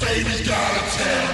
[0.00, 1.33] baby's gotta tell.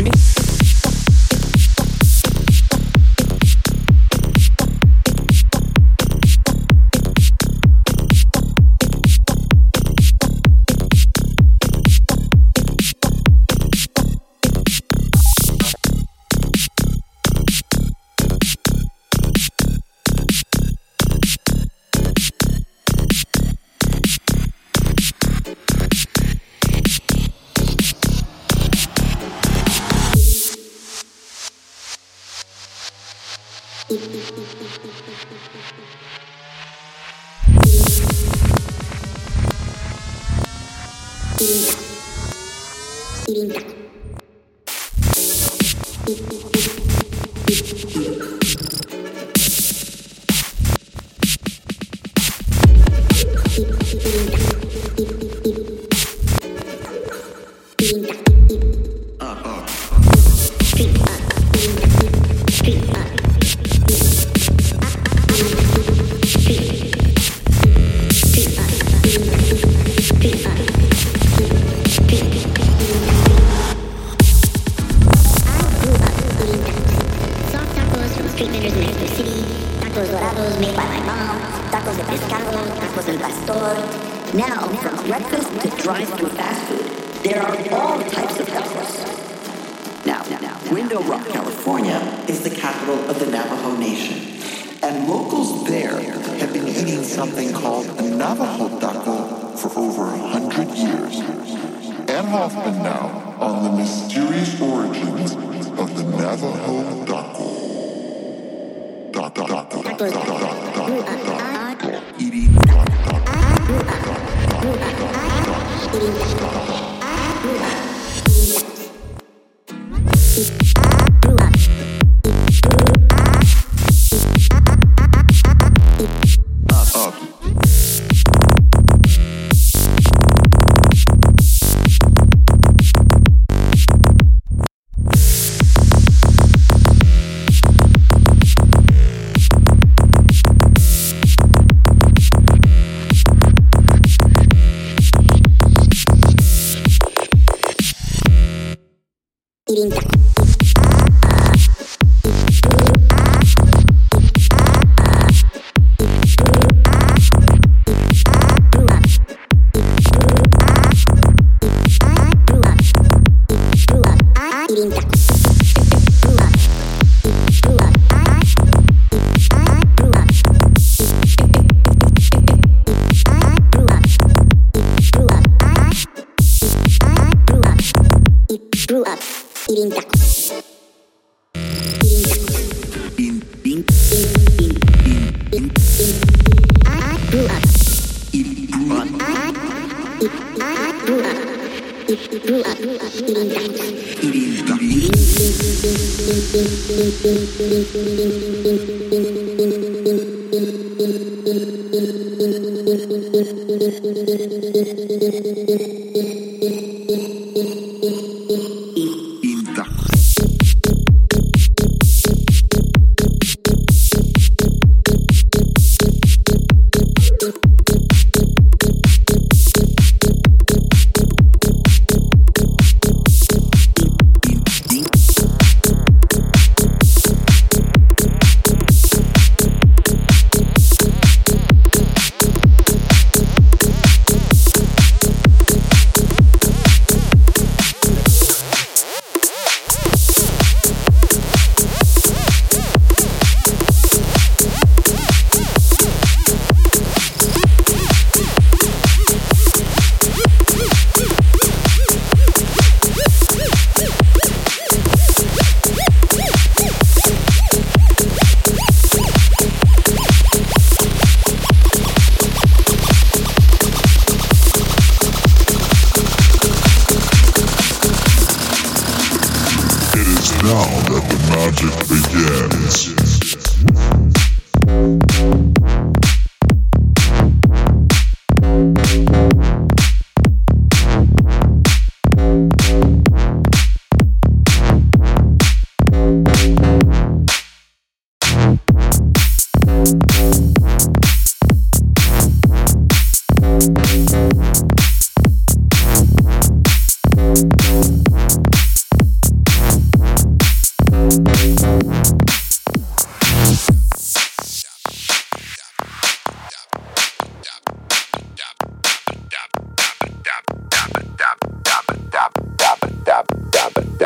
[192.17, 192.77] grew up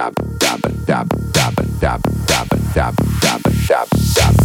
[0.06, 4.45] dab dab dab dab dab dab dab dab dab dab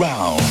[0.00, 0.49] round.